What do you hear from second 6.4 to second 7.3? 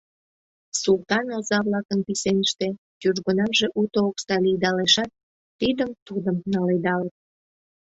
наледалыт...